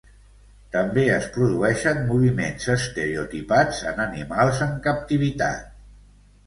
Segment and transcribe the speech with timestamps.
[0.75, 5.71] També es produeixen moviments estereotipats en animals en captivitat.